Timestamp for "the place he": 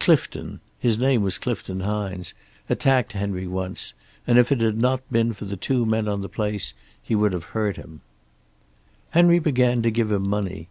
6.22-7.14